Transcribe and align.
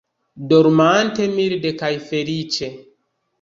Dormante 0.53 1.27
milde 1.35 1.73
kaj 1.83 1.91
feliĉe! 2.09 2.73